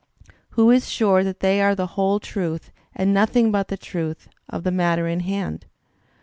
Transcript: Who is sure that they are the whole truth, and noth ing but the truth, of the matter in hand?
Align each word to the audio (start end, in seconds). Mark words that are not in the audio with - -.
Who 0.57 0.71
is 0.71 0.89
sure 0.89 1.23
that 1.23 1.41
they 1.41 1.61
are 1.61 1.75
the 1.75 1.85
whole 1.93 2.19
truth, 2.19 2.71
and 2.95 3.13
noth 3.13 3.35
ing 3.35 3.51
but 3.51 3.67
the 3.67 3.77
truth, 3.77 4.29
of 4.49 4.63
the 4.63 4.71
matter 4.71 5.07
in 5.07 5.19
hand? 5.19 5.67